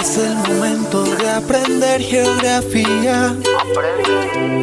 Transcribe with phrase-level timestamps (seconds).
[0.00, 3.36] Es el momento de aprender geografía.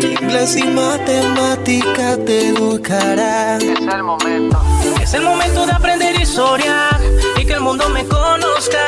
[0.02, 3.58] Inglés y matemática te educará.
[3.58, 4.60] Es el momento.
[5.00, 6.90] Es el momento de aprender historia
[7.40, 8.80] y que el mundo me conozca.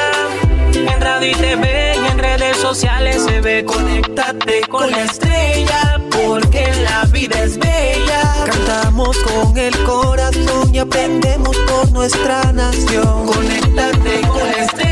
[0.73, 3.63] En radio y TV y en redes sociales se ve.
[3.63, 8.33] Conéctate con la estrella porque la vida es bella.
[8.45, 13.25] Cantamos con el corazón y aprendemos por nuestra nación.
[13.27, 14.88] Conéctate con la estrella,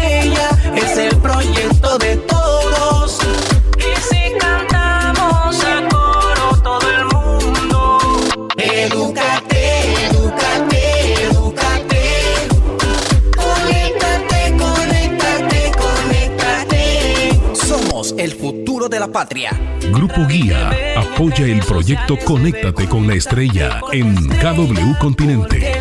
[0.77, 3.19] es el proyecto de todos.
[3.77, 7.99] Y si cantamos a coro todo el mundo,
[8.57, 12.01] Edúcate, edúcate, edúcate.
[13.35, 17.55] Conéctate, conéctate, conéctate.
[17.55, 19.51] Somos el futuro de la patria.
[19.91, 25.76] Grupo Guía apoya el proyecto Conéctate con la Estrella en KW Continente.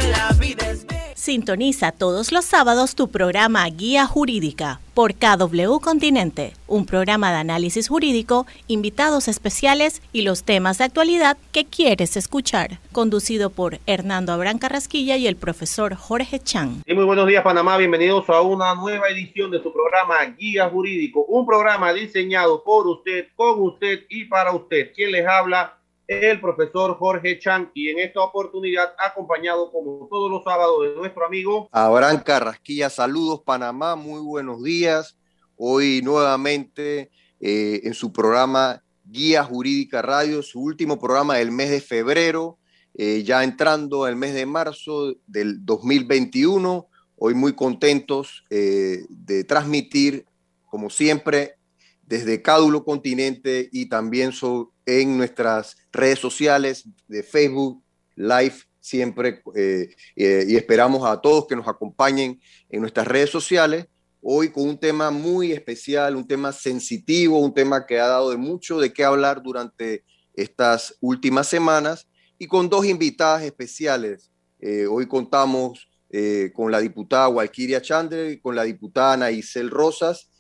[1.46, 7.88] Sintoniza todos los sábados tu programa Guía Jurídica por KW Continente, un programa de análisis
[7.88, 14.58] jurídico, invitados especiales y los temas de actualidad que quieres escuchar, conducido por Hernando Abrán
[14.58, 16.82] Carrasquilla y el profesor Jorge Chan.
[16.84, 17.76] Y muy buenos días, Panamá.
[17.76, 23.28] Bienvenidos a una nueva edición de su programa Guía Jurídico, un programa diseñado por usted,
[23.36, 24.92] con usted y para usted.
[24.96, 30.44] Quien les habla, el profesor Jorge Chan, y en esta oportunidad acompañado como todos los
[30.44, 35.16] sábados de nuestro amigo Abraham Carrasquilla, saludos Panamá, muy buenos días.
[35.56, 41.80] Hoy nuevamente eh, en su programa Guía Jurídica Radio, su último programa del mes de
[41.80, 42.58] febrero,
[42.94, 46.88] eh, ya entrando el mes de marzo del 2021.
[47.16, 50.26] Hoy muy contentos eh, de transmitir,
[50.66, 51.56] como siempre,
[52.06, 54.32] desde Cádulo Continente y también
[54.86, 57.82] en nuestras redes sociales de Facebook,
[58.14, 59.42] Live, siempre.
[59.54, 62.40] eh, eh, y esperamos a todos que nos acompañen
[62.70, 63.86] en nuestras redes sociales.
[64.22, 68.36] Hoy con un tema muy especial, un tema sensitivo, un tema que ha dado de
[68.36, 74.30] mucho de qué hablar durante estas últimas semanas y con dos invitadas especiales.
[74.60, 79.70] Eh, hoy contamos eh, con la diputada Walkiria Chandler y con la diputada Ana Isel
[79.70, 80.30] Rosas,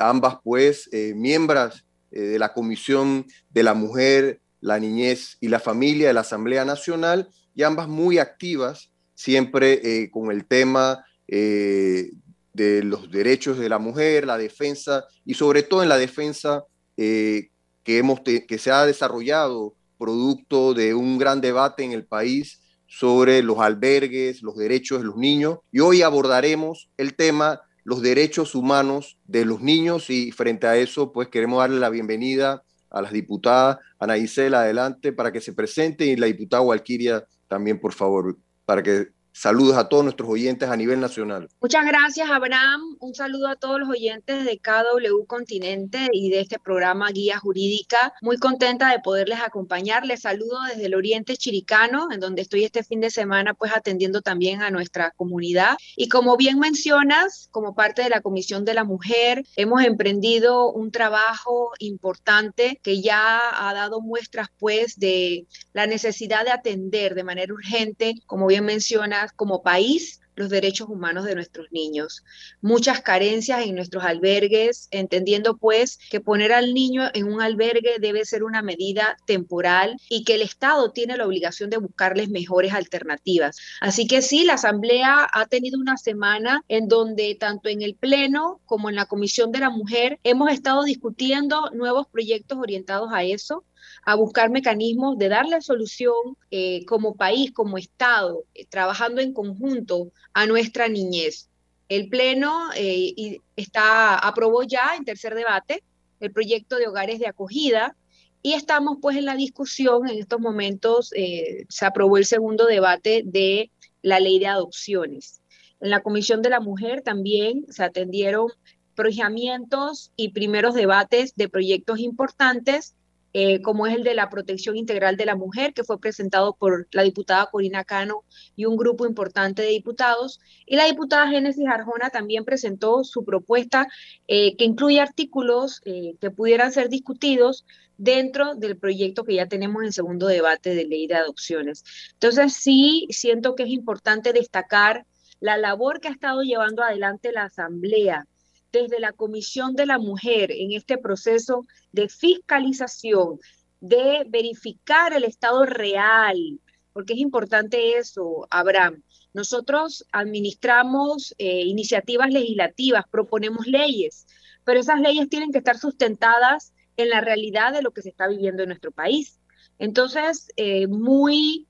[0.00, 5.60] ambas pues eh, miembros eh, de la Comisión de la Mujer, la Niñez y la
[5.60, 12.12] Familia de la Asamblea Nacional y ambas muy activas siempre eh, con el tema eh,
[12.52, 16.64] de los derechos de la mujer, la defensa y sobre todo en la defensa
[16.96, 17.48] eh,
[17.82, 23.42] que, hemos que se ha desarrollado producto de un gran debate en el país sobre
[23.42, 25.58] los albergues, los derechos de los niños.
[25.72, 31.10] Y hoy abordaremos el tema los derechos humanos de los niños y frente a eso
[31.10, 33.78] pues queremos darle la bienvenida a las diputadas.
[33.98, 38.82] Ana Isela adelante para que se presente y la diputada Walkiria también por favor para
[38.82, 41.48] que saludos a todos nuestros oyentes a nivel nacional.
[41.60, 42.96] Muchas gracias, Abraham.
[42.98, 48.12] Un saludo a todos los oyentes de KW Continente y de este programa Guía Jurídica.
[48.20, 50.04] Muy contenta de poderles acompañar.
[50.04, 54.22] Les saludo desde el Oriente Chiricano, en donde estoy este fin de semana, pues atendiendo
[54.22, 55.76] también a nuestra comunidad.
[55.96, 60.90] Y como bien mencionas, como parte de la Comisión de la Mujer, hemos emprendido un
[60.90, 67.54] trabajo importante que ya ha dado muestras, pues, de la necesidad de atender de manera
[67.54, 72.24] urgente, como bien mencionas, como país los derechos humanos de nuestros niños.
[72.62, 78.24] Muchas carencias en nuestros albergues, entendiendo pues que poner al niño en un albergue debe
[78.24, 83.58] ser una medida temporal y que el Estado tiene la obligación de buscarles mejores alternativas.
[83.80, 88.60] Así que sí, la Asamblea ha tenido una semana en donde tanto en el Pleno
[88.64, 93.64] como en la Comisión de la Mujer hemos estado discutiendo nuevos proyectos orientados a eso,
[94.04, 100.12] a buscar mecanismos de darle solución eh, como país, como Estado, eh, trabajando en conjunto
[100.32, 101.48] a nuestra niñez.
[101.88, 105.82] El Pleno eh, está, aprobó ya en tercer debate
[106.20, 107.96] el proyecto de hogares de acogida
[108.42, 113.22] y estamos pues en la discusión, en estos momentos eh, se aprobó el segundo debate
[113.24, 113.70] de
[114.02, 115.40] la ley de adopciones.
[115.80, 118.48] En la Comisión de la Mujer también se atendieron
[118.94, 122.94] pronunciamientos y primeros debates de proyectos importantes
[123.34, 126.88] eh, como es el de la protección integral de la mujer, que fue presentado por
[126.92, 128.24] la diputada Corina Cano
[128.56, 130.40] y un grupo importante de diputados.
[130.66, 133.86] Y la diputada Génesis Arjona también presentó su propuesta
[134.26, 137.66] eh, que incluye artículos eh, que pudieran ser discutidos
[137.98, 141.84] dentro del proyecto que ya tenemos en segundo debate de ley de adopciones.
[142.14, 145.04] Entonces, sí, siento que es importante destacar
[145.40, 148.26] la labor que ha estado llevando adelante la Asamblea
[148.72, 153.38] desde la Comisión de la Mujer en este proceso de fiscalización,
[153.80, 156.60] de verificar el estado real,
[156.92, 159.02] porque es importante eso, Abraham.
[159.32, 164.26] Nosotros administramos eh, iniciativas legislativas, proponemos leyes,
[164.64, 168.26] pero esas leyes tienen que estar sustentadas en la realidad de lo que se está
[168.26, 169.38] viviendo en nuestro país.
[169.78, 171.68] Entonces, eh, muy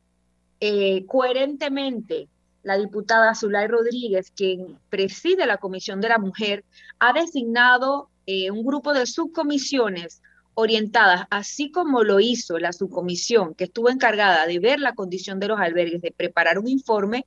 [0.60, 2.28] eh, coherentemente,
[2.62, 6.64] la diputada Zulay Rodríguez, quien preside la Comisión de la Mujer,
[6.98, 10.20] ha designado eh, un grupo de subcomisiones
[10.54, 15.46] orientadas, así como lo hizo la subcomisión que estuvo encargada de ver la condición de
[15.46, 17.26] los albergues, de preparar un informe,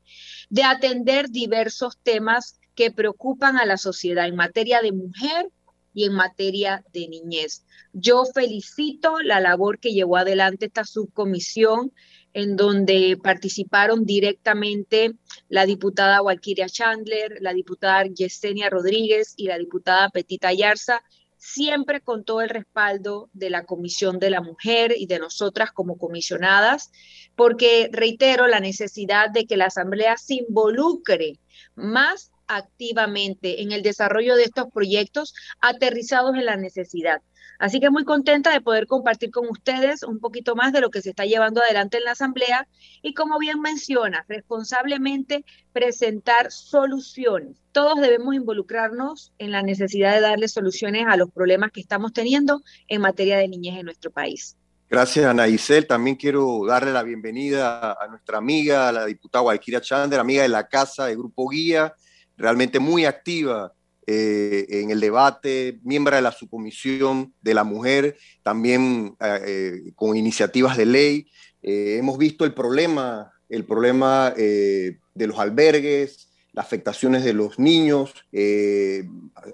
[0.49, 5.49] de atender diversos temas que preocupan a la sociedad en materia de mujer
[5.93, 7.65] y en materia de niñez.
[7.93, 11.93] Yo felicito la labor que llevó adelante esta subcomisión
[12.33, 15.13] en donde participaron directamente
[15.49, 21.01] la diputada Walkiria Chandler, la diputada Yesenia Rodríguez y la diputada Petita Yarza,
[21.37, 25.97] siempre con todo el respaldo de la Comisión de la Mujer y de nosotras como
[25.97, 26.91] comisionadas,
[27.35, 31.39] porque reitero la necesidad de que la Asamblea se involucre
[31.75, 37.21] más activamente en el desarrollo de estos proyectos aterrizados en la necesidad.
[37.61, 41.03] Así que muy contenta de poder compartir con ustedes un poquito más de lo que
[41.03, 42.67] se está llevando adelante en la Asamblea
[43.03, 47.57] y como bien menciona, responsablemente presentar soluciones.
[47.71, 52.63] Todos debemos involucrarnos en la necesidad de darle soluciones a los problemas que estamos teniendo
[52.87, 54.57] en materia de niñez en nuestro país.
[54.89, 55.85] Gracias, Ana Isel.
[55.85, 60.67] También quiero darle la bienvenida a nuestra amiga, la diputada Guayquira Chander, amiga de la
[60.67, 61.93] Casa de Grupo Guía,
[62.41, 63.73] realmente muy activa
[64.07, 70.17] eh, en el debate, miembro de la subcomisión de la mujer, también eh, eh, con
[70.17, 71.27] iniciativas de ley.
[71.61, 78.13] hemos visto el problema, el problema de los albergues, las afectaciones de los niños.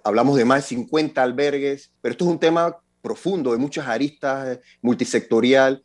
[0.04, 4.60] hablamos de más de 50 albergues, pero esto es un tema profundo, de muchas aristas,
[4.81, 5.83] multisectorial.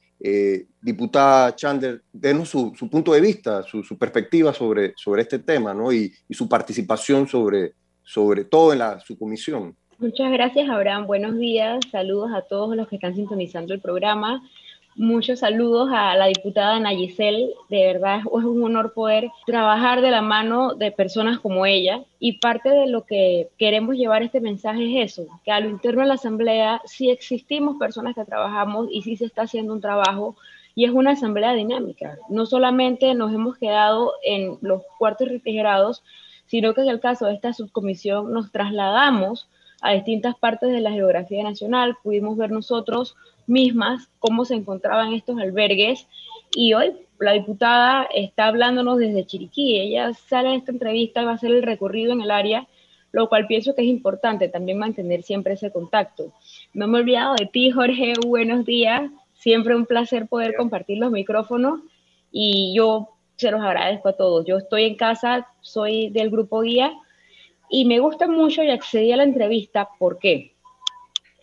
[0.80, 5.92] Diputada Chandler, denos su, punto de vista, su, perspectiva sobre, sobre este tema ¿no?
[5.92, 7.72] y, y su participación sobre,
[8.02, 9.76] sobre todo en la subcomisión.
[9.98, 11.06] Muchas gracias, Abraham.
[11.06, 11.78] Buenos días.
[11.92, 14.42] Saludos a todos los que están sintonizando el programa.
[14.94, 17.54] Muchos saludos a la diputada Nayicel.
[17.70, 22.04] De verdad es un honor poder trabajar de la mano de personas como ella.
[22.18, 26.02] Y parte de lo que queremos llevar este mensaje es eso, que a lo interno
[26.02, 30.36] de la Asamblea sí existimos personas que trabajamos y sí se está haciendo un trabajo
[30.74, 32.18] y es una asamblea dinámica.
[32.28, 36.02] No solamente nos hemos quedado en los cuartos refrigerados,
[36.46, 39.48] sino que en el caso de esta subcomisión nos trasladamos
[39.82, 43.16] a distintas partes de la geografía nacional, pudimos ver nosotros
[43.46, 46.06] mismas cómo se encontraban estos albergues.
[46.54, 51.32] Y hoy la diputada está hablándonos desde Chiriquí, ella sale de esta entrevista y va
[51.32, 52.66] a hacer el recorrido en el área,
[53.12, 56.32] lo cual pienso que es importante también mantener siempre ese contacto.
[56.74, 61.10] No me he olvidado de ti, Jorge, buenos días, siempre un placer poder compartir los
[61.10, 61.80] micrófonos
[62.32, 64.46] y yo se los agradezco a todos.
[64.46, 66.92] Yo estoy en casa, soy del grupo guía
[67.68, 69.88] y me gusta mucho y accedí a la entrevista.
[69.98, 70.51] Porque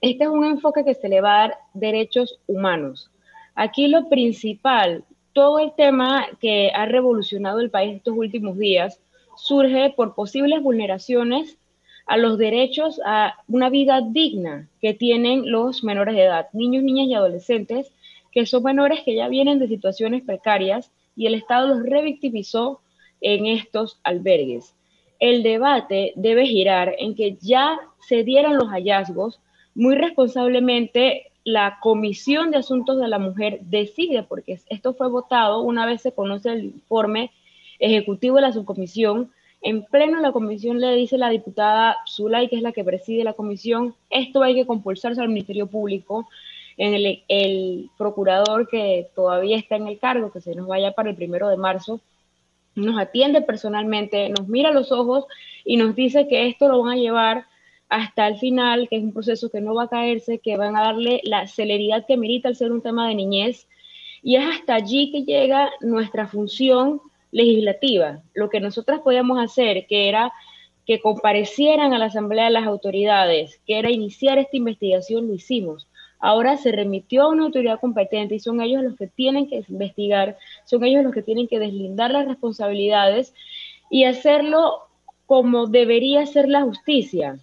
[0.02, 3.12] este es un enfoque que se le va a dar derechos humanos.
[3.56, 5.04] Aquí lo principal,
[5.34, 9.00] todo el tema que ha revolucionado el país estos últimos días
[9.36, 11.58] surge por posibles vulneraciones
[12.06, 17.08] a los derechos a una vida digna que tienen los menores de edad, niños, niñas
[17.08, 17.94] y adolescentes,
[18.32, 22.82] que son menores que ya vienen de situaciones precarias y el Estado los revictimizó
[23.22, 24.74] en estos albergues.
[25.20, 27.78] El debate debe girar en que ya
[28.08, 29.40] se dieran los hallazgos,
[29.80, 35.86] muy responsablemente la Comisión de Asuntos de la Mujer decide, porque esto fue votado una
[35.86, 37.32] vez se conoce el informe
[37.80, 39.32] ejecutivo de la subcomisión,
[39.62, 43.32] en pleno la comisión le dice la diputada Zulay, que es la que preside la
[43.32, 46.28] comisión, esto hay que compulsarse al Ministerio Público,
[46.76, 51.16] en el, procurador que todavía está en el cargo, que se nos vaya para el
[51.16, 52.02] primero de marzo,
[52.76, 55.24] nos atiende personalmente, nos mira a los ojos
[55.64, 57.46] y nos dice que esto lo van a llevar
[57.90, 60.82] hasta el final, que es un proceso que no va a caerse, que van a
[60.82, 63.68] darle la celeridad que merita al ser un tema de niñez.
[64.22, 68.22] Y es hasta allí que llega nuestra función legislativa.
[68.34, 70.32] Lo que nosotras podíamos hacer, que era
[70.86, 75.88] que comparecieran a la Asamblea de las Autoridades, que era iniciar esta investigación, lo hicimos
[76.20, 80.38] ahora se remitió a una autoridad competente y son ellos los que tienen que investigar,
[80.66, 83.34] son ellos los que tienen que deslindar las responsabilidades
[83.90, 84.90] y hacerlo
[85.26, 87.40] como debería ser la justicia,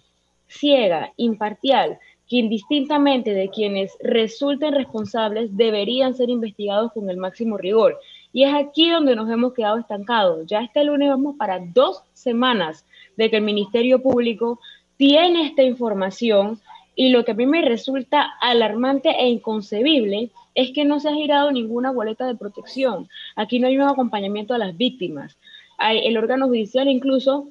[0.47, 7.97] ciega, imparcial, que indistintamente de quienes resulten responsables deberían ser investigados con el máximo rigor.
[8.33, 10.45] Y es aquí donde nos hemos quedado estancados.
[10.45, 12.85] Ya este lunes vamos para dos semanas
[13.15, 14.59] de que el Ministerio Público
[14.97, 16.59] tiene esta información
[16.95, 21.13] y lo que a mí me resulta alarmante e inconcebible es que no se ha
[21.13, 23.07] girado ninguna boleta de protección.
[23.35, 25.37] Aquí no hay un acompañamiento a las víctimas.
[25.79, 27.49] El órgano judicial incluso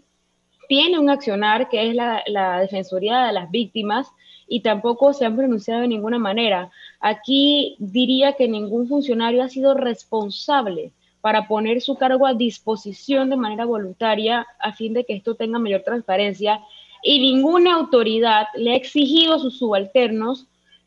[0.69, 4.09] tiene un accionar que es la, Defensoría de las Víctimas
[4.49, 6.71] y tampoco se han pronunciado de ninguna manera.
[7.01, 13.37] Aquí diría que ningún funcionario ha sido responsable para poner su cargo a disposición de
[13.37, 16.61] manera voluntaria a fin de que esto tenga mayor transparencia
[17.03, 20.47] y ninguna autoridad le ha exigido a sus subalternos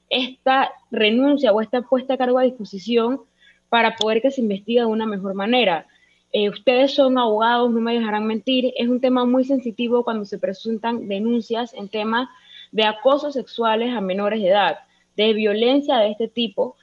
[0.09, 3.21] esta renuncia o esta puesta a cargo a disposición
[3.69, 5.87] para poder que se investigue de una mejor manera.
[6.31, 10.37] Eh, ustedes son abogados, no me dejarán mentir, es un tema muy sensitivo cuando se
[10.37, 12.29] presentan denuncias en temas
[12.71, 14.79] de acosos sexuales a menores de edad,
[15.17, 16.75] de violencia de este tipo.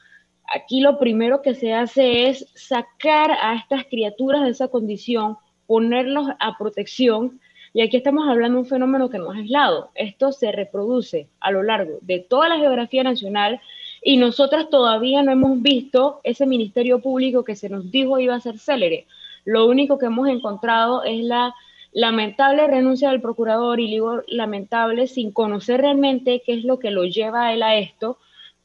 [0.52, 5.36] Aquí lo primero que se hace es sacar a estas criaturas de esa condición,
[5.66, 7.40] ponerlos a protección.
[7.72, 9.90] Y aquí estamos hablando de un fenómeno que no es aislado.
[9.94, 13.60] Esto se reproduce a lo largo de toda la geografía nacional
[14.02, 18.40] y nosotras todavía no hemos visto ese ministerio público que se nos dijo iba a
[18.40, 19.06] ser célere.
[19.46, 21.54] Lo único que hemos encontrado es la
[21.92, 27.04] lamentable renuncia del procurador y digo lamentable sin conocer realmente qué es lo que lo
[27.04, 28.18] lleva él a esto,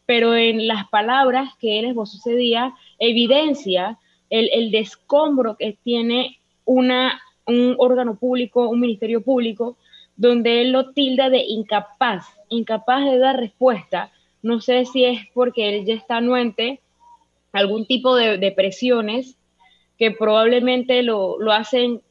[0.07, 6.39] pero en las palabras que él esbozó ese día evidencia el, el descombro que tiene
[6.65, 9.77] una, un órgano público, un ministerio público,
[10.17, 14.11] donde él lo tilda de incapaz, incapaz de dar respuesta.
[14.41, 16.81] No sé si es porque él ya está anuente,
[17.53, 19.37] algún tipo de presiones
[20.01, 22.01] que probablemente lo, lo hacen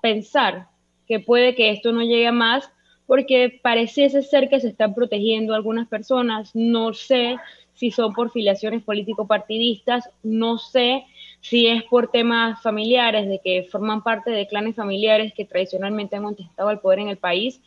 [0.00, 0.68] pensar
[1.08, 2.70] que puede que esto no llegue a más
[3.08, 6.54] porque pareciese ser que se están protegiendo algunas personas.
[6.54, 7.38] No sé
[7.74, 11.04] si son por filiaciones político-partidistas, no sé
[11.40, 16.22] si es por temas familiares, de que forman parte de clanes familiares que tradicionalmente han
[16.22, 17.60] contestado al poder en el país,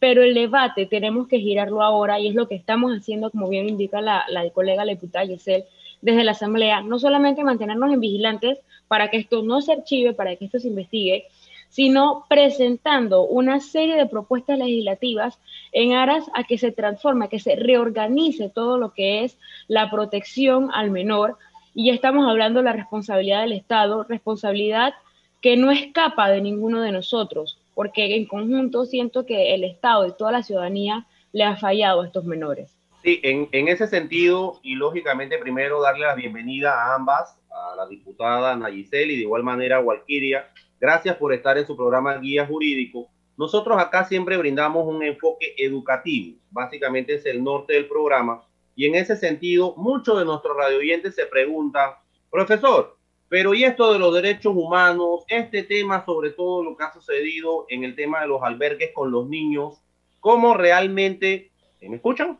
[0.00, 3.68] pero el debate tenemos que girarlo ahora y es lo que estamos haciendo, como bien
[3.68, 5.64] indica la, la colega la diputada Yesel,
[6.00, 10.36] desde la Asamblea, no solamente mantenernos en vigilantes para que esto no se archive, para
[10.36, 11.26] que esto se investigue,
[11.68, 15.38] sino presentando una serie de propuestas legislativas
[15.72, 19.90] en aras a que se transforme, a que se reorganice todo lo que es la
[19.90, 21.36] protección al menor.
[21.74, 24.94] Y ya estamos hablando de la responsabilidad del Estado, responsabilidad
[25.40, 30.16] que no escapa de ninguno de nosotros, porque en conjunto siento que el Estado y
[30.16, 32.77] toda la ciudadanía le ha fallado a estos menores.
[33.02, 37.86] Sí, en, en ese sentido, y lógicamente primero darle la bienvenida a ambas, a la
[37.86, 40.50] diputada Nayicel y de igual manera a Walkiria,
[40.80, 43.08] Gracias por estar en su programa Guía Jurídico.
[43.36, 48.42] Nosotros acá siempre brindamos un enfoque educativo, básicamente es el norte del programa,
[48.76, 51.90] y en ese sentido muchos de nuestros radioyentes se preguntan,
[52.30, 52.96] profesor,
[53.28, 55.24] pero ¿y esto de los derechos humanos?
[55.28, 59.10] Este tema, sobre todo lo que ha sucedido en el tema de los albergues con
[59.10, 59.80] los niños,
[60.20, 61.50] ¿cómo realmente...
[61.80, 62.38] ¿Me escuchan?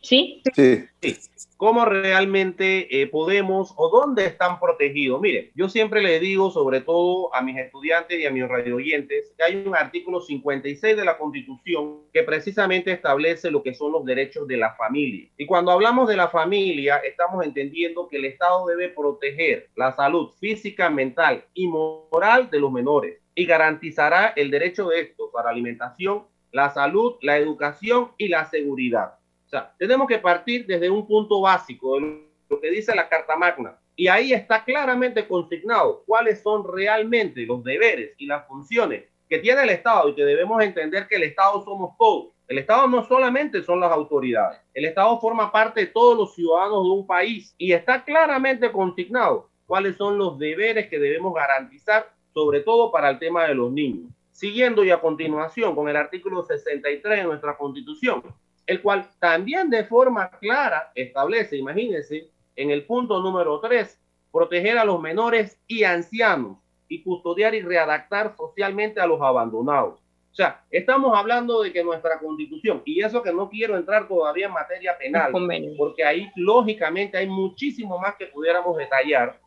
[0.00, 0.42] Sí.
[0.54, 0.84] Sí.
[1.00, 1.16] sí
[1.60, 5.20] cómo realmente eh, podemos o dónde están protegidos.
[5.20, 9.34] Mire, yo siempre le digo, sobre todo a mis estudiantes y a mis radio oyentes,
[9.36, 14.06] que hay un artículo 56 de la Constitución que precisamente establece lo que son los
[14.06, 15.28] derechos de la familia.
[15.36, 20.30] Y cuando hablamos de la familia, estamos entendiendo que el Estado debe proteger la salud
[20.40, 25.50] física, mental y moral de los menores y garantizará el derecho de estos a la
[25.50, 29.19] alimentación, la salud, la educación y la seguridad.
[29.50, 33.76] O sea, tenemos que partir desde un punto básico lo que dice la Carta Magna.
[33.96, 39.64] Y ahí está claramente consignado cuáles son realmente los deberes y las funciones que tiene
[39.64, 42.28] el Estado y que debemos entender que el Estado somos todos.
[42.46, 46.84] El Estado no solamente son las autoridades, el Estado forma parte de todos los ciudadanos
[46.84, 52.60] de un país y está claramente consignado cuáles son los deberes que debemos garantizar, sobre
[52.60, 54.12] todo para el tema de los niños.
[54.30, 58.22] Siguiendo y a continuación con el artículo 63 de nuestra Constitución,
[58.70, 64.00] el cual también de forma clara establece, imagínense, en el punto número 3,
[64.30, 69.98] proteger a los menores y ancianos y custodiar y readaptar socialmente a los abandonados.
[69.98, 74.46] O sea, estamos hablando de que nuestra constitución, y eso que no quiero entrar todavía
[74.46, 75.32] en materia penal,
[75.76, 79.40] porque ahí lógicamente hay muchísimo más que pudiéramos detallar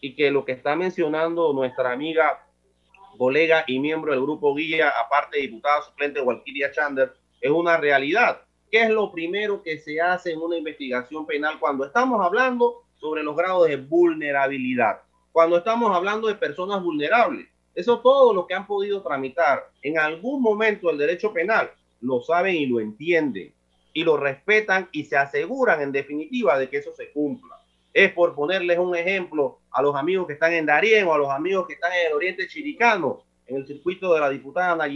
[0.00, 2.42] y que lo que está mencionando nuestra amiga,
[3.18, 8.40] colega y miembro del grupo guía, aparte diputada suplente Walkiria Chander, es una realidad
[8.72, 13.22] ¿Qué es lo primero que se hace en una investigación penal cuando estamos hablando sobre
[13.22, 15.02] los grados de vulnerabilidad?
[15.30, 17.48] Cuando estamos hablando de personas vulnerables.
[17.74, 22.54] Eso todo lo que han podido tramitar en algún momento el derecho penal lo saben
[22.54, 23.52] y lo entienden
[23.92, 27.60] y lo respetan y se aseguran en definitiva de que eso se cumpla.
[27.92, 31.28] Es por ponerles un ejemplo a los amigos que están en Darien o a los
[31.28, 34.86] amigos que están en el Oriente Chiricano, en el circuito de la diputada Ana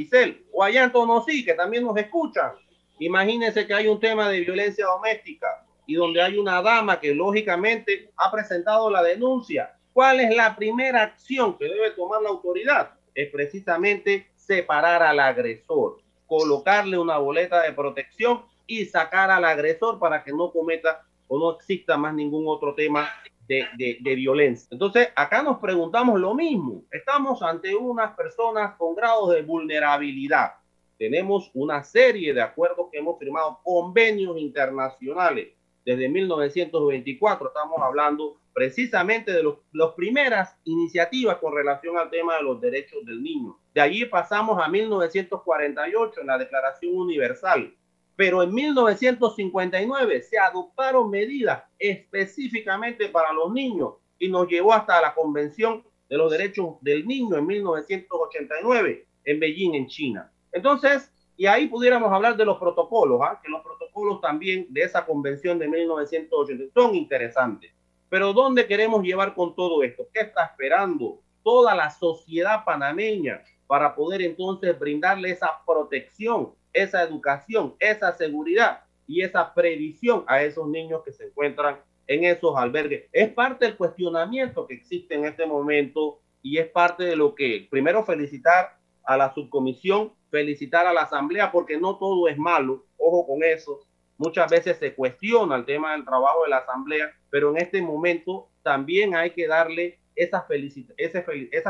[0.50, 2.52] o allá en Tonosí, que también nos escuchan.
[2.98, 8.10] Imagínense que hay un tema de violencia doméstica y donde hay una dama que lógicamente
[8.16, 9.76] ha presentado la denuncia.
[9.92, 12.90] ¿Cuál es la primera acción que debe tomar la autoridad?
[13.14, 20.24] Es precisamente separar al agresor, colocarle una boleta de protección y sacar al agresor para
[20.24, 23.08] que no cometa o no exista más ningún otro tema
[23.46, 24.68] de, de, violencia.
[24.70, 26.82] Entonces, acá nos preguntamos lo mismo.
[26.90, 30.54] Estamos ante unas personas con grados de vulnerabilidad
[30.98, 35.48] tenemos una serie de acuerdos que hemos firmado, convenios internacionales.
[35.84, 42.60] Desde 1924 estamos hablando precisamente de las primeras iniciativas con relación al tema de los
[42.60, 43.58] derechos del niño.
[43.74, 47.74] De allí pasamos a 1948 en la Declaración Universal.
[48.16, 55.14] Pero en 1959 se adoptaron medidas específicamente para los niños y nos llevó hasta la
[55.14, 60.32] Convención de los Derechos del Niño en 1989 en Beijing, en China.
[60.52, 63.38] Entonces, y ahí pudiéramos hablar de los protocolos, ¿ah?
[63.42, 67.72] que los protocolos también de esa convención de 1980 son interesantes.
[68.08, 70.06] Pero ¿dónde queremos llevar con todo esto?
[70.14, 77.74] ¿Qué está esperando toda la sociedad panameña para poder entonces brindarle esa protección, esa educación,
[77.78, 83.04] esa seguridad y esa previsión a esos niños que se encuentran en esos albergues?
[83.12, 87.66] Es parte del cuestionamiento que existe en este momento y es parte de lo que
[87.70, 93.26] primero felicitar a la subcomisión felicitar a la Asamblea porque no todo es malo, ojo
[93.26, 93.80] con eso.
[94.18, 98.48] Muchas veces se cuestiona el tema del trabajo de la Asamblea, pero en este momento
[98.62, 100.46] también hay que darle esas,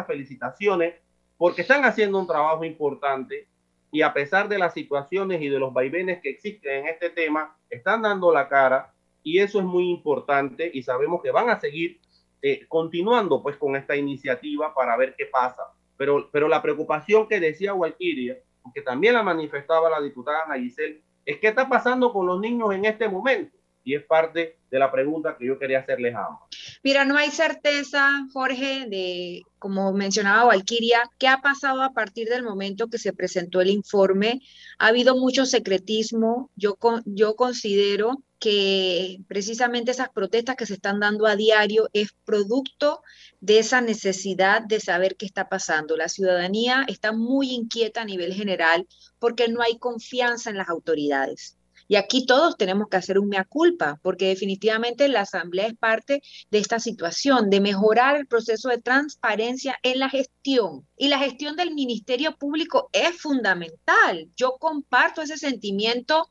[0.07, 0.95] felicitaciones
[1.37, 3.49] porque están haciendo un trabajo importante
[3.91, 7.57] y a pesar de las situaciones y de los vaivenes que existen en este tema,
[7.69, 12.01] están dando la cara y eso es muy importante y sabemos que van a seguir
[12.43, 15.63] eh, continuando pues con esta iniciativa para ver qué pasa.
[15.97, 18.37] Pero, pero la preocupación que decía Walkiria
[18.75, 22.73] que también la manifestaba la diputada Ana Giselle, es qué está pasando con los niños
[22.73, 23.57] en este momento.
[23.85, 26.49] Y es parte de la pregunta que yo quería hacerles a ambos.
[26.83, 32.43] Mira, no hay certeza, Jorge, de, como mencionaba Valquiria, qué ha pasado a partir del
[32.43, 34.41] momento que se presentó el informe.
[34.81, 36.51] Ha habido mucho secretismo.
[36.57, 43.03] Yo, yo considero que precisamente esas protestas que se están dando a diario es producto
[43.41, 45.97] de esa necesidad de saber qué está pasando.
[45.97, 48.87] La ciudadanía está muy inquieta a nivel general
[49.19, 51.57] porque no hay confianza en las autoridades.
[51.89, 56.21] Y aquí todos tenemos que hacer un mea culpa, porque definitivamente la Asamblea es parte
[56.51, 60.87] de esta situación, de mejorar el proceso de transparencia en la gestión.
[60.97, 64.29] Y la gestión del Ministerio Público es fundamental.
[64.37, 66.29] Yo comparto ese sentimiento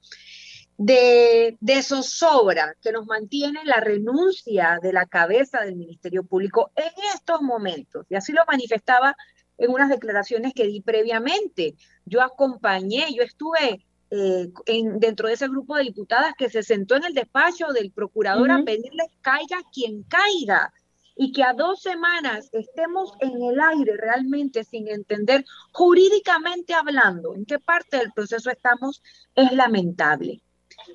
[0.78, 6.92] de, de zozobra que nos mantiene la renuncia de la cabeza del Ministerio Público en
[7.14, 8.06] estos momentos.
[8.10, 9.16] Y así lo manifestaba
[9.58, 11.76] en unas declaraciones que di previamente.
[12.06, 16.96] Yo acompañé, yo estuve eh, en, dentro de ese grupo de diputadas que se sentó
[16.96, 20.72] en el despacho del procurador a pedirle caiga quien caiga
[21.16, 27.46] y que a dos semanas estemos en el aire realmente sin entender jurídicamente hablando en
[27.46, 29.02] qué parte del proceso estamos
[29.34, 30.42] es lamentable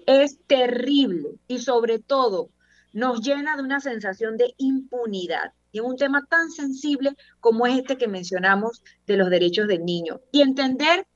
[0.06, 2.50] es terrible y sobre todo
[2.92, 7.78] nos llena de una sensación de impunidad y en un tema tan sensible como es
[7.78, 10.20] este que mencionamos de los derechos del niño.
[10.32, 11.06] Y entender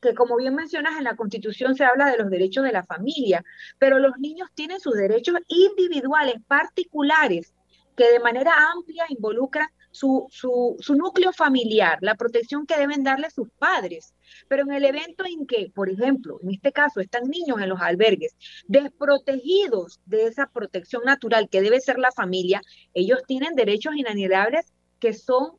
[0.00, 3.44] que como bien mencionas en la Constitución se habla de los derechos de la familia,
[3.78, 7.54] pero los niños tienen sus derechos individuales, particulares,
[7.96, 13.48] que de manera amplia involucran su, su, núcleo familiar, la protección que deben darle sus
[13.58, 14.14] padres.
[14.48, 17.80] Pero en el evento en que, por ejemplo, en este caso, están niños en los
[17.80, 18.36] albergues,
[18.68, 22.62] desprotegidos de esa protección natural que debe ser la familia,
[22.94, 25.52] ellos tienen derechos inalienables que son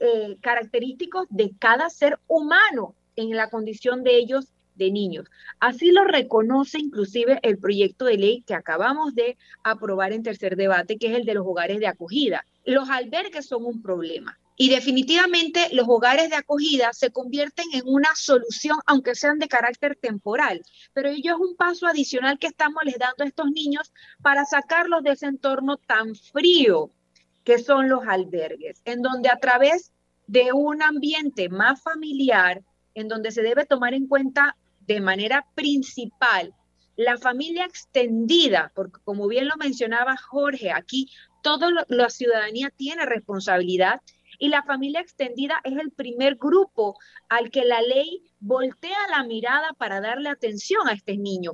[0.00, 5.26] eh, característicos de cada ser humano en la condición de ellos de niños.
[5.58, 10.98] Así lo reconoce inclusive el proyecto de ley que acabamos de aprobar en tercer debate,
[10.98, 14.38] que es el de los hogares de acogida los albergues son un problema.
[14.56, 19.96] Y definitivamente los hogares de acogida se convierten en una solución, aunque sean de carácter
[19.96, 20.62] temporal.
[20.92, 25.02] Pero ello es un paso adicional que estamos les dando a estos niños para sacarlos
[25.02, 26.90] de ese entorno tan frío
[27.44, 29.92] que son los albergues, en donde a través
[30.26, 36.52] de un ambiente más familiar, en donde se debe tomar en cuenta de manera principal
[36.98, 41.08] la familia extendida, porque como bien lo mencionaba Jorge, aquí
[41.44, 44.00] toda la ciudadanía tiene responsabilidad
[44.40, 49.74] y la familia extendida es el primer grupo al que la ley voltea la mirada
[49.74, 51.52] para darle atención a este niño.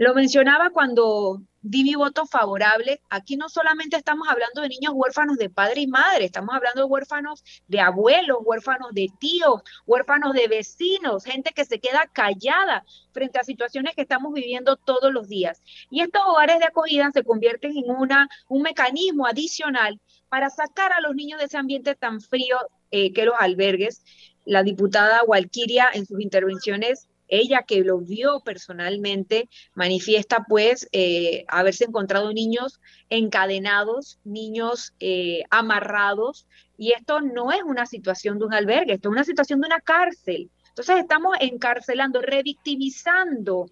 [0.00, 3.02] Lo mencionaba cuando di mi voto favorable.
[3.10, 6.86] Aquí no solamente estamos hablando de niños huérfanos de padre y madre, estamos hablando de
[6.86, 12.82] huérfanos de abuelos, huérfanos de tíos, huérfanos de vecinos, gente que se queda callada
[13.12, 15.60] frente a situaciones que estamos viviendo todos los días.
[15.90, 21.02] Y estos hogares de acogida se convierten en una, un mecanismo adicional para sacar a
[21.02, 22.56] los niños de ese ambiente tan frío
[22.90, 24.02] eh, que los albergues.
[24.46, 31.84] La diputada Walquiria en sus intervenciones ella que lo vio personalmente manifiesta pues eh, haberse
[31.84, 38.94] encontrado niños encadenados, niños eh, amarrados, y esto no es una situación de un albergue,
[38.94, 40.50] esto es una situación de una cárcel.
[40.68, 43.70] Entonces estamos encarcelando, revictimizando,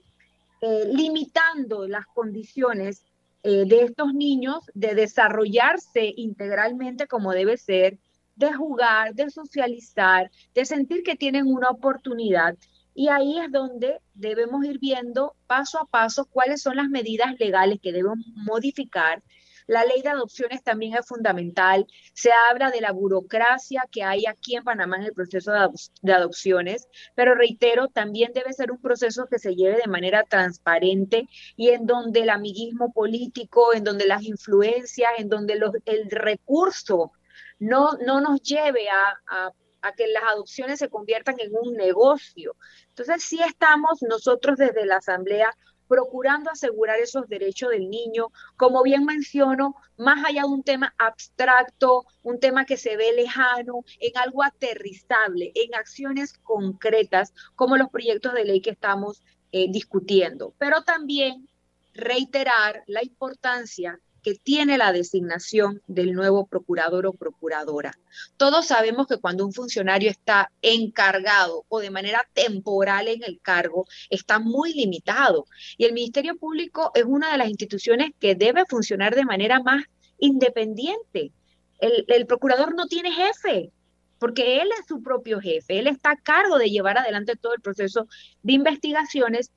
[0.60, 3.02] eh, limitando las condiciones
[3.44, 7.96] de estos niños de desarrollarse integralmente como debe ser,
[8.38, 12.56] de jugar, de socializar, de sentir que tienen una oportunidad
[12.94, 17.78] y ahí es donde debemos ir viendo paso a paso cuáles son las medidas legales
[17.82, 19.22] que debemos modificar.
[19.68, 21.86] La ley de adopciones también es fundamental.
[22.14, 25.52] Se habla de la burocracia que hay aquí en Panamá en el proceso
[26.00, 31.28] de, adopciones, pero reitero, también debe ser un proceso que se lleve de manera transparente
[31.54, 37.12] y en donde el amiguismo político, en donde las influencias, en donde el recurso
[37.58, 39.52] no, no nos lleve a a
[39.96, 42.56] que las adopciones se conviertan en un negocio.
[42.88, 45.56] Entonces, sí estamos nosotros desde la Asamblea
[45.88, 52.04] procurando asegurar esos derechos del niño, como bien menciono, más allá de un tema abstracto,
[52.22, 58.34] un tema que se ve lejano, en algo aterrizable, en acciones concretas, como los proyectos
[58.34, 60.54] de ley que estamos eh, discutiendo.
[60.58, 61.48] Pero también
[61.94, 67.98] reiterar la importancia que tiene la designación del nuevo procurador o procuradora.
[68.36, 73.86] Todos sabemos que cuando un funcionario está encargado o de manera temporal en el cargo,
[74.10, 75.46] está muy limitado.
[75.76, 79.84] Y el Ministerio Público es una de las instituciones que debe funcionar de manera más
[80.18, 81.32] independiente.
[81.78, 83.70] El, procurador no tiene jefe,
[84.18, 87.60] porque él es su propio jefe, él está a cargo de llevar adelante todo el
[87.60, 88.08] proceso
[88.42, 89.52] de investigaciones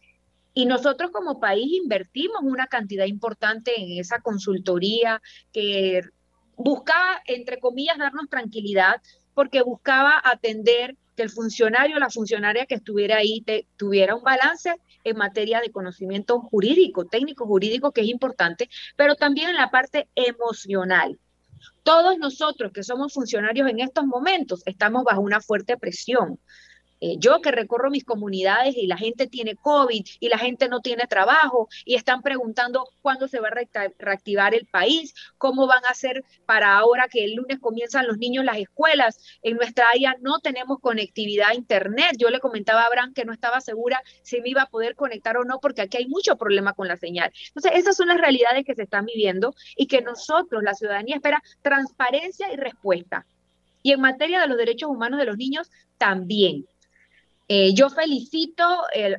[0.54, 5.22] y nosotros como país invertimos una cantidad importante en esa consultoría
[5.54, 6.02] que
[6.58, 9.02] buscaba, entre comillas, darnos tranquilidad
[9.34, 13.44] porque buscaba atender que el funcionario o la funcionaria que estuviera ahí
[13.78, 19.50] tuviera un balance en materia de conocimiento jurídico, técnico jurídico, que es importante, pero también
[19.50, 21.18] en la parte emocional.
[21.84, 26.40] Todos nosotros que somos funcionarios en estos momentos estamos bajo una fuerte presión
[27.02, 30.82] eh, yo que recorro mis comunidades y la gente tiene COVID y la gente no
[30.82, 35.90] tiene trabajo y están preguntando cuándo se va a reactivar el país, cómo van a
[35.90, 39.18] hacer para ahora que el lunes comienzan los niños las escuelas.
[39.42, 42.18] En nuestra área no tenemos conectividad a Internet.
[42.20, 45.38] Yo le comentaba a Abraham que no estaba segura si me iba a poder conectar
[45.38, 47.32] o no porque aquí hay mucho problema con la señal.
[47.48, 51.42] Entonces, esas son las realidades que se están viviendo y que nosotros, la ciudadanía, espera
[51.64, 53.26] transparencia y respuesta.
[53.82, 56.68] Y en materia de los derechos humanos de los niños, también.
[57.54, 58.64] Eh, yo felicito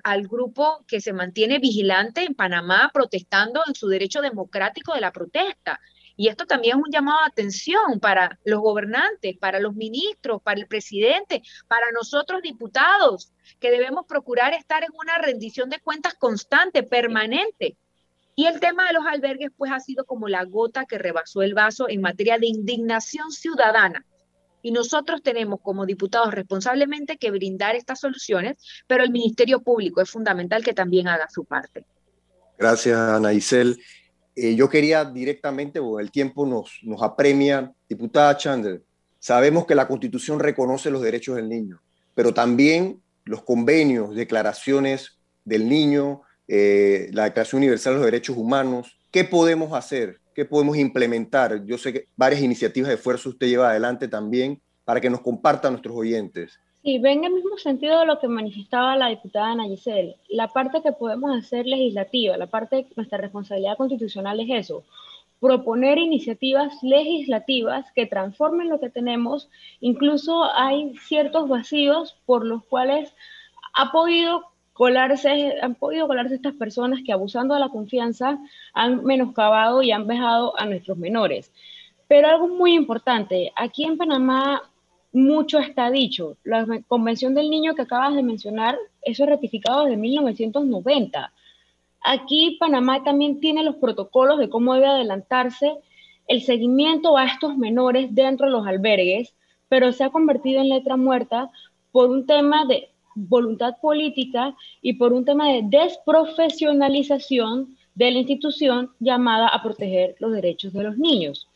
[0.04, 5.12] al grupo que se mantiene vigilante en Panamá protestando en su derecho democrático de la
[5.12, 5.78] protesta.
[6.16, 10.58] Y esto también es un llamado de atención para los gobernantes, para los ministros, para
[10.58, 16.82] el presidente, para nosotros diputados, que debemos procurar estar en una rendición de cuentas constante,
[16.82, 17.76] permanente.
[18.34, 21.52] Y el tema de los albergues, pues, ha sido como la gota que rebasó el
[21.52, 24.06] vaso en materia de indignación ciudadana
[24.62, 30.08] y nosotros tenemos como diputados responsablemente que brindar estas soluciones, pero el Ministerio Público es
[30.08, 31.84] fundamental que también haga su parte.
[32.56, 33.78] Gracias, Ana Isel.
[34.34, 38.82] Eh, yo quería directamente, porque el tiempo nos, apremia, diputada Chandler,
[39.18, 41.82] sabemos que la Constitución reconoce los derechos del niño,
[42.14, 48.98] pero también los convenios, declaraciones del niño, eh, la Declaración Universal de los Derechos Humanos,
[49.10, 51.64] ¿qué podemos hacer ¿Qué podemos implementar?
[51.66, 55.72] Yo sé que varias iniciativas de esfuerzo usted lleva adelante también para que nos compartan
[55.72, 56.58] nuestros oyentes.
[56.82, 60.16] Sí, ven en el mismo sentido de lo que manifestaba la diputada Ana Giselle.
[60.28, 64.84] La parte que podemos hacer legislativa, la parte de nuestra responsabilidad constitucional es eso,
[65.38, 69.48] proponer iniciativas legislativas que transformen lo que tenemos.
[69.80, 73.14] Incluso hay ciertos vacíos por los cuales
[73.74, 78.38] ha podido colarse, han podido colarse estas personas que abusando de la confianza
[78.72, 81.52] han menoscabado y han vejado a nuestros menores.
[82.08, 84.62] Pero algo muy importante, aquí en Panamá
[85.12, 86.36] mucho está dicho.
[86.44, 91.32] La Convención del Niño que acabas de mencionar, eso es ratificado desde 1990.
[92.04, 95.76] Aquí Panamá también tiene los protocolos de cómo debe adelantarse
[96.26, 99.34] el seguimiento a estos menores dentro de los albergues,
[99.68, 101.50] pero se ha convertido en letra muerta
[101.92, 108.90] por un tema de voluntad política y por un tema de desprofesionalización de la institución
[109.00, 111.48] llamada a proteger los derechos de los niños.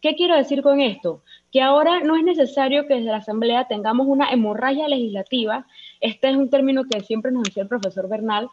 [0.00, 1.22] ¿Qué quiero decir con esto?
[1.50, 5.66] Que ahora no es necesario que desde la Asamblea tengamos una hemorragia legislativa.
[6.00, 8.48] Este es un término que siempre nos decía el profesor Bernal,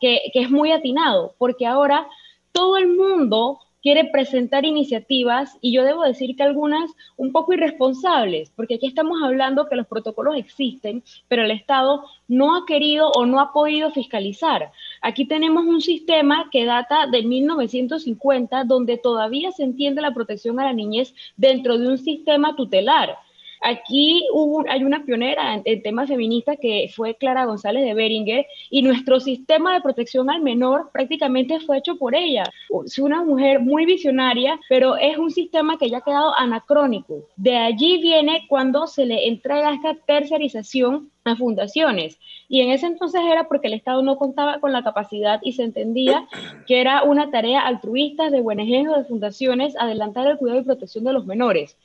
[0.00, 2.06] que, que es muy atinado, porque ahora
[2.52, 8.50] todo el mundo quiere presentar iniciativas y yo debo decir que algunas un poco irresponsables,
[8.54, 13.26] porque aquí estamos hablando que los protocolos existen, pero el Estado no ha querido o
[13.26, 14.72] no ha podido fiscalizar.
[15.02, 20.64] Aquí tenemos un sistema que data de 1950, donde todavía se entiende la protección a
[20.64, 23.18] la niñez dentro de un sistema tutelar.
[23.62, 24.26] Aquí
[24.68, 29.20] hay una pionera en, el tema feminista que fue Clara González de Beringer y nuestro
[29.20, 32.44] sistema de protección al menor prácticamente fue hecho por ella.
[32.84, 37.28] Es una mujer muy visionaria, pero es un sistema que ya ha quedado anacrónico.
[37.36, 42.18] De allí viene cuando se le entrega esta tercerización a fundaciones.
[42.48, 45.64] Y en ese entonces era porque el Estado no contaba con la capacidad y se
[45.64, 46.26] entendía
[46.66, 51.04] que era una tarea altruista de ONGs o de fundaciones adelantar el cuidado y protección
[51.04, 51.76] de los menores.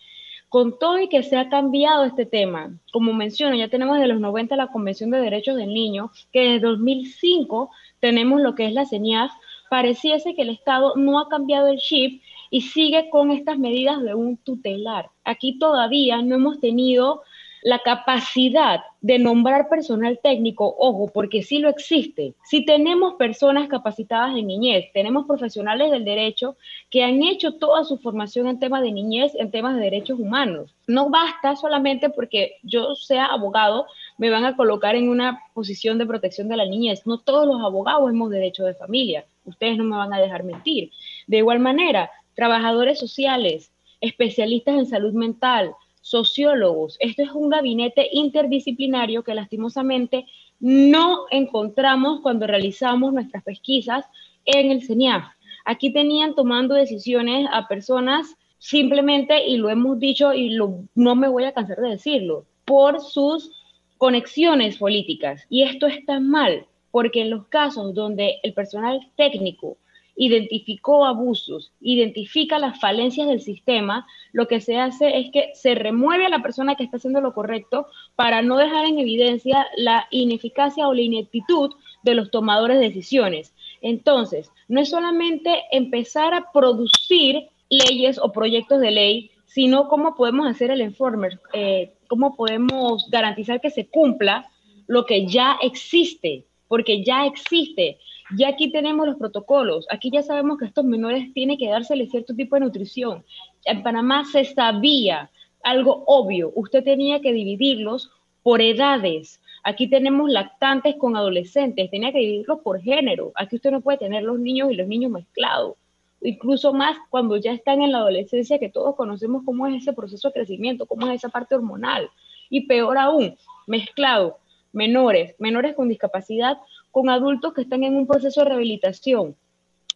[0.56, 4.22] Con todo y que se ha cambiado este tema, como menciono, ya tenemos de los
[4.22, 8.86] 90 la Convención de Derechos del Niño, que desde 2005 tenemos lo que es la
[8.86, 9.34] CENIAF,
[9.70, 14.16] pareciese que el Estado no ha cambiado el chip y sigue con estas medidas de
[14.16, 15.10] un tutelar.
[15.26, 17.24] Aquí todavía no hemos tenido
[17.66, 22.36] la capacidad de nombrar personal técnico, ojo, porque sí lo existe.
[22.44, 26.58] Si tenemos personas capacitadas en niñez, tenemos profesionales del derecho
[26.92, 30.76] que han hecho toda su formación en temas de niñez, en temas de derechos humanos.
[30.86, 33.88] No basta solamente porque yo sea abogado,
[34.20, 37.08] me van a colocar en una posición de protección de la niñez.
[37.08, 39.26] No todos los abogados hemos derecho de familia.
[39.44, 40.92] Ustedes no me van a dejar mentir.
[41.26, 45.74] De igual manera, trabajadores sociales, especialistas en salud mental,
[46.06, 46.98] sociólogos.
[47.00, 50.28] Esto es un gabinete interdisciplinario que lastimosamente
[50.60, 54.06] no encontramos cuando realizamos nuestras pesquisas
[54.46, 55.24] en el CENIAF.
[55.66, 60.56] Aquí tenían tomando decisiones a personas simplemente, y lo hemos dicho y
[60.94, 63.52] no me voy a cansar de decirlo, por sus
[63.98, 65.44] conexiones políticas.
[65.50, 69.78] Y esto está mal, porque en los casos donde el personal técnico
[70.16, 76.26] identificó abusos, identifica las falencias del sistema, lo que se hace es que se remueve
[76.26, 80.88] a la persona que está haciendo lo correcto para no dejar en evidencia la ineficacia
[80.88, 81.72] o la ineptitud
[82.04, 83.54] de los tomadores de decisiones.
[83.82, 90.48] Entonces, no es solamente empezar a producir leyes o proyectos de ley, sino cómo podemos
[90.48, 94.50] hacer el informer, eh, cómo podemos garantizar que se cumpla
[94.88, 97.98] lo que ya existe, porque ya existe.
[98.32, 102.08] Ya aquí tenemos los protocolos, aquí ya sabemos que a estos menores tiene que dársele
[102.08, 103.24] cierto tipo de nutrición.
[103.66, 105.30] En Panamá se sabía
[105.64, 108.10] algo obvio, usted tenía que dividirlos
[108.42, 109.42] por edades.
[109.64, 113.32] Aquí tenemos lactantes con adolescentes, tenía que dividirlos por género.
[113.36, 115.76] Aquí usted no puede tener los niños y los niños mezclados.
[116.22, 120.30] Incluso más cuando ya están en la adolescencia, que todos conocemos cómo es ese proceso
[120.30, 122.10] de crecimiento, cómo es esa parte hormonal.
[122.50, 123.36] Y peor aún,
[123.68, 124.40] mezclado,
[124.72, 126.58] menores, menores con discapacidad
[126.96, 129.36] con adultos que están en un proceso de rehabilitación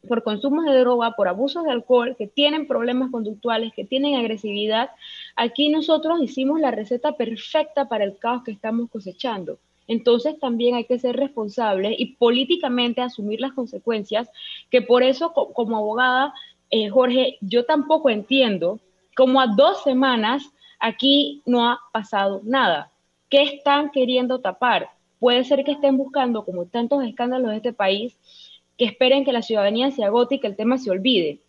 [0.06, 4.90] por consumo de droga, por abusos de alcohol, que tienen problemas conductuales, que tienen agresividad.
[5.38, 9.60] Aquí nosotros hicimos la receta perfecta para el caos que estamos cosechando.
[9.88, 14.30] Entonces también hay que ser responsables y políticamente asumir las consecuencias,
[14.70, 16.34] que por eso como abogada,
[16.70, 18.82] eh, Jorge, yo tampoco entiendo
[19.16, 20.44] cómo a dos semanas
[20.82, 22.92] aquí no ha pasado nada.
[23.30, 24.99] ¿Qué están queriendo tapar?
[25.20, 28.18] Puede ser que estén buscando, como tantos escándalos de este país,
[28.78, 31.42] que esperen que la ciudadanía se agote y que el tema se olvide.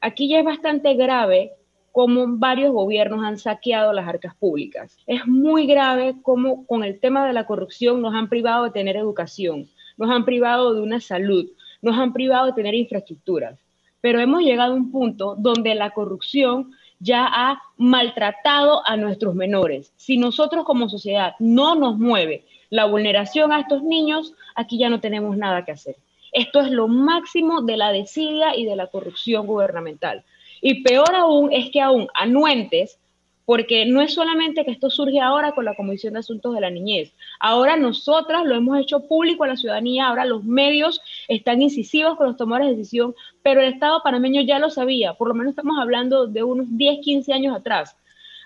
[0.00, 1.52] Aquí ya es bastante grave
[1.92, 4.96] cómo varios gobiernos han saqueado las arcas públicas.
[5.06, 8.96] Es muy grave cómo con el tema de la corrupción nos han privado de tener
[8.96, 11.50] educación, nos han privado de una salud,
[11.82, 13.58] nos han privado de tener infraestructuras.
[14.00, 19.92] Pero hemos llegado a un punto donde la corrupción ya ha maltratado a nuestros menores.
[19.96, 25.00] Si nosotros como sociedad no nos mueve la vulneración a estos niños, aquí ya no
[25.00, 25.96] tenemos nada que hacer.
[26.32, 30.24] Esto es lo máximo de la desidia y de la corrupción gubernamental.
[30.62, 32.98] Y peor aún es que aún anuentes,
[33.44, 36.70] porque no es solamente que esto surge ahora con la Comisión de Asuntos de la
[36.70, 42.16] Niñez, ahora nosotras lo hemos hecho público a la ciudadanía, ahora los medios están incisivos
[42.16, 45.50] con los tomadores de decisión, pero el Estado panameño ya lo sabía, por lo menos
[45.50, 47.96] estamos hablando de unos 10, 15 años atrás.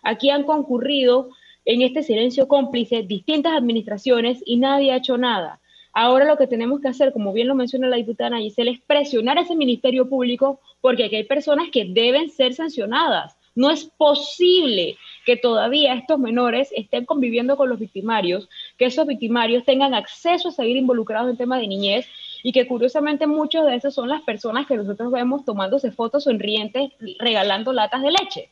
[0.03, 1.31] Aquí han concurrido
[1.65, 5.61] en este silencio cómplice distintas administraciones y nadie ha hecho nada.
[5.93, 9.39] Ahora lo que tenemos que hacer, como bien lo menciona la diputada Giselle, es presionar
[9.39, 13.37] a ese Ministerio Público porque aquí hay personas que deben ser sancionadas.
[13.55, 19.65] No es posible que todavía estos menores estén conviviendo con los victimarios, que esos victimarios
[19.65, 22.09] tengan acceso a seguir involucrados en temas de niñez
[22.43, 26.91] y que curiosamente muchos de esos son las personas que nosotros vemos tomándose fotos sonrientes,
[27.21, 28.51] regalando latas de leche.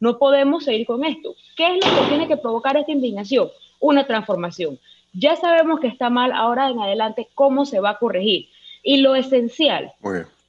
[0.00, 1.34] No podemos seguir con esto.
[1.56, 3.48] ¿Qué es lo que tiene que provocar esta indignación?
[3.80, 4.78] Una transformación.
[5.12, 8.48] Ya sabemos que está mal, ahora en adelante, ¿cómo se va a corregir?
[8.82, 9.92] Y lo esencial,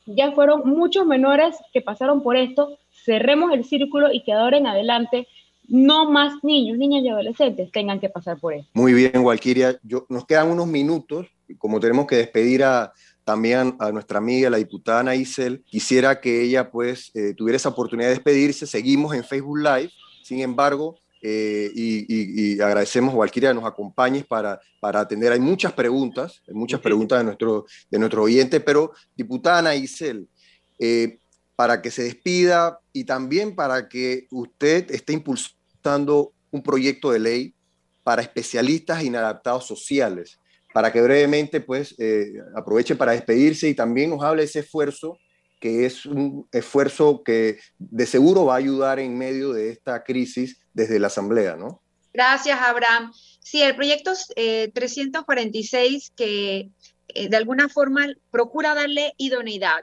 [0.06, 4.68] ya fueron muchos menores que pasaron por esto, cerremos el círculo y que ahora en
[4.68, 5.28] adelante
[5.68, 8.70] no más niños, niñas y adolescentes tengan que pasar por esto.
[8.74, 9.80] Muy bien, Walquiria.
[10.10, 11.28] nos quedan unos minutos,
[11.58, 12.94] como tenemos que despedir a,
[13.26, 17.70] también a nuestra amiga, la diputada Ana Isel, quisiera que ella pues eh, tuviera esa
[17.70, 18.68] oportunidad de despedirse.
[18.68, 19.92] Seguimos en Facebook Live,
[20.24, 25.32] sin embargo, eh, y, agradecemos a Valkyria que nos acompañes para, para atender.
[25.32, 30.30] Hay muchas preguntas, hay muchas preguntas de nuestro, de nuestro oyente, pero diputada Ana Isel,
[30.78, 31.18] eh,
[31.56, 37.56] para que se despida y también para que usted esté impulsando un proyecto de ley
[38.04, 40.40] para especialistas inadaptados sociales,
[40.76, 45.18] para que brevemente pues eh, aproveche para despedirse y también nos hable de ese esfuerzo
[45.58, 50.60] que es un esfuerzo que de seguro va a ayudar en medio de esta crisis
[50.74, 51.82] desde la Asamblea, ¿no?
[52.14, 53.14] Gracias, Abraham.
[53.40, 56.70] Sí, el proyecto 346 eh, que
[57.08, 59.80] eh, de alguna forma procura darle idoneidad,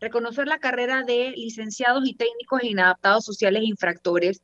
[0.00, 4.40] reconocer la carrera de licenciados y técnicos en adaptados sociales e infractores,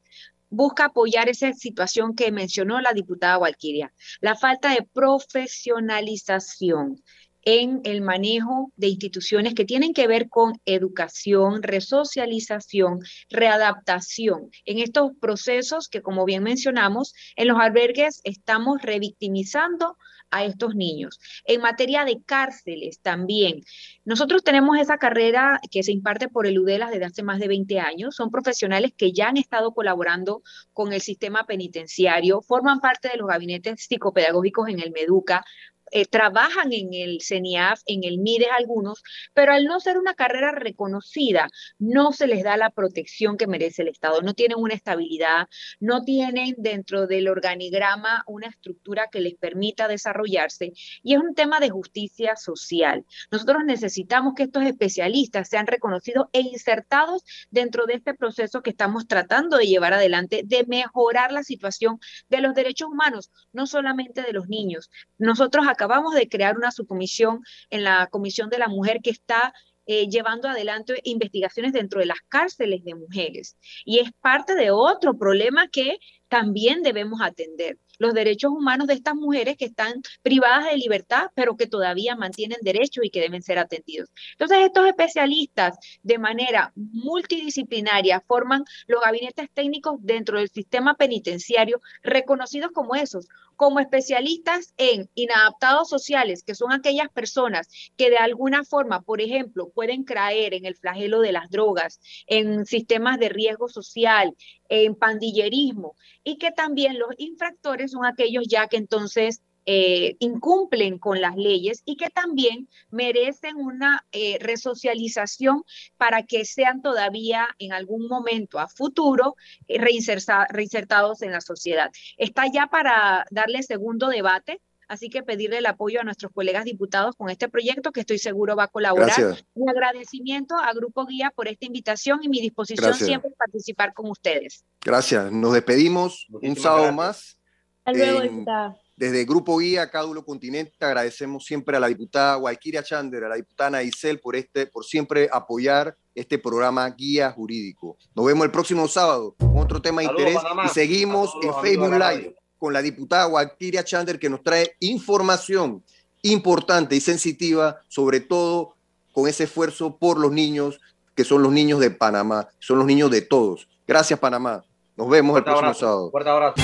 [0.57, 7.03] busca apoyar esa situación que mencionó la diputada Walquiria, la falta de profesionalización
[7.42, 12.99] en el manejo de instituciones que tienen que ver con educación, resocialización,
[13.31, 14.51] readaptación.
[14.64, 19.97] En estos procesos que, como bien mencionamos, en los albergues estamos revictimizando
[20.31, 21.19] a estos niños.
[21.45, 23.62] En materia de cárceles también.
[24.05, 27.81] Nosotros tenemos esa carrera que se imparte por el UDELAS desde hace más de 20
[27.81, 28.17] años.
[28.17, 33.29] Son profesionales que ya han estado colaborando con el sistema penitenciario, forman parte de los
[33.29, 35.45] gabinetes psicopedagógicos en el MEDUCA,
[35.92, 39.03] eh, trabajan en el CENIAF, en el MIDES algunos,
[39.35, 43.83] pero al no ser una carrera reconocida, no se les da la protección que merece
[43.83, 45.49] el Estado, no tienen una estabilidad,
[45.81, 50.72] no tienen dentro del organigrama una estructura que les permita desarrollarse
[51.03, 53.05] y es un tema de justicia social.
[53.31, 59.07] Nosotros necesitamos que estos especialistas sean reconocidos e insertados dentro de este proceso que estamos
[59.07, 64.33] tratando de llevar adelante, de mejorar la situación de los derechos humanos, no solamente de
[64.33, 64.90] los niños.
[65.18, 69.53] Nosotros acabamos de crear una subcomisión en la Comisión de la Mujer que está
[69.89, 73.57] eh, llevando adelante investigaciones dentro de las cárceles de mujeres.
[73.85, 79.15] Y es parte de otro problema que también debemos atender los derechos humanos de estas
[79.15, 83.59] mujeres que están privadas de libertad, pero que todavía mantienen derechos y que deben ser
[83.59, 84.11] atendidos.
[84.33, 92.73] Entonces, estos especialistas de manera multidisciplinaria forman los gabinetes técnicos dentro del sistema penitenciario reconocidos
[92.73, 99.03] como esos, como especialistas en inadaptados sociales, que son aquellas personas que de alguna forma,
[99.03, 104.37] por ejemplo, pueden caer en el flagelo de las drogas, en sistemas de riesgo social,
[104.69, 111.20] en pandillerismo, y que también los infractores son aquellos ya que entonces eh, incumplen con
[111.20, 115.64] las leyes y que también merecen una eh, resocialización
[115.96, 119.35] para que sean todavía en algún momento a futuro
[119.66, 121.90] eh, reinsertados en la sociedad.
[122.16, 124.61] Está ya para darle segundo debate.
[124.88, 128.55] Así que pedirle el apoyo a nuestros colegas diputados con este proyecto que estoy seguro
[128.55, 129.18] va a colaborar.
[129.57, 134.09] Mi agradecimiento a Grupo Guía por esta invitación y mi disposición siempre a participar con
[134.09, 134.64] ustedes.
[134.81, 135.33] Gracias.
[135.33, 137.37] Nos despedimos un sábado más.
[137.85, 138.76] Hasta luego, diputada.
[138.97, 143.71] Desde Grupo Guía, Cádulo Continente, agradecemos siempre a la diputada Walkiria Chander, a la diputada
[143.71, 147.99] Naisel por, este, por siempre apoyar este programa Guía Jurídico.
[148.15, 152.37] Nos vemos el próximo sábado con otro tema de interés y seguimos en Facebook Live
[152.57, 155.85] con la diputada Walkiria Chander que nos trae información
[156.23, 158.77] importante y sensitiva, sobre todo
[159.13, 160.81] con ese esfuerzo por los niños
[161.15, 163.69] que son los niños de Panamá, son los niños de todos.
[163.87, 164.65] Gracias Panamá.
[164.97, 166.11] Nos vemos el próximo sábado.
[166.11, 166.55] Fuerte abrazo.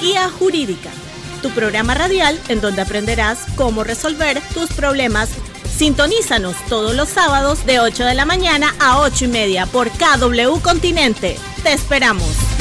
[0.00, 0.90] Guía Jurídica,
[1.42, 5.30] tu programa radial en donde aprenderás cómo resolver tus problemas.
[5.76, 10.60] Sintonízanos todos los sábados de 8 de la mañana a 8 y media por KW
[10.62, 11.36] Continente.
[11.62, 12.55] Te esperamos.